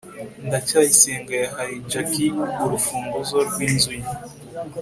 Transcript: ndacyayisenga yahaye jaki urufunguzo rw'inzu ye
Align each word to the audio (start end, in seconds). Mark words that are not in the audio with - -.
ndacyayisenga 0.45 1.33
yahaye 1.43 1.75
jaki 1.91 2.25
urufunguzo 2.63 3.37
rw'inzu 3.49 3.91
ye 4.01 4.07